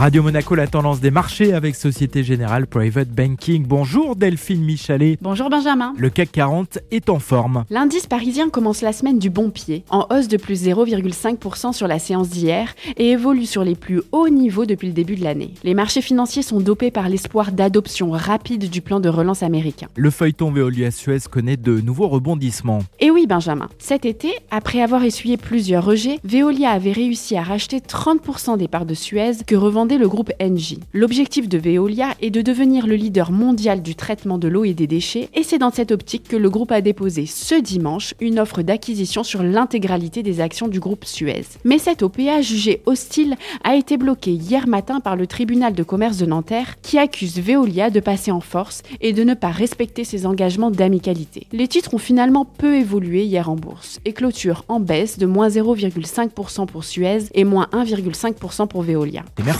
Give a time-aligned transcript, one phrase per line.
[0.00, 3.66] Radio Monaco, la tendance des marchés avec Société Générale Private Banking.
[3.66, 5.18] Bonjour Delphine Michalet.
[5.20, 5.92] Bonjour Benjamin.
[5.98, 7.64] Le CAC 40 est en forme.
[7.68, 11.98] L'indice parisien commence la semaine du bon pied, en hausse de plus 0,5% sur la
[11.98, 15.52] séance d'hier et évolue sur les plus hauts niveaux depuis le début de l'année.
[15.64, 19.88] Les marchés financiers sont dopés par l'espoir d'adoption rapide du plan de relance américain.
[19.96, 22.80] Le feuilleton Veolia Suez connaît de nouveaux rebondissements.
[23.00, 27.80] Et oui Benjamin, cet été, après avoir essuyé plusieurs rejets, Veolia avait réussi à racheter
[27.80, 29.56] 30% des parts de Suez que
[29.98, 30.80] le groupe Engie.
[30.92, 34.86] L'objectif de Veolia est de devenir le leader mondial du traitement de l'eau et des
[34.86, 38.62] déchets, et c'est dans cette optique que le groupe a déposé ce dimanche une offre
[38.62, 41.44] d'acquisition sur l'intégralité des actions du groupe Suez.
[41.64, 46.18] Mais cette OPA jugée hostile a été bloquée hier matin par le tribunal de commerce
[46.18, 50.26] de Nanterre qui accuse Veolia de passer en force et de ne pas respecter ses
[50.26, 51.46] engagements d'amicalité.
[51.52, 55.48] Les titres ont finalement peu évolué hier en bourse et clôturent en baisse de moins
[55.48, 59.24] 0,5% pour Suez et moins 1,5% pour Veolia.